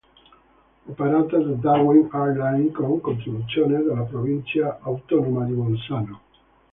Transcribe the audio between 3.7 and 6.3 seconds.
della Provincia Autonoma di Bolzano.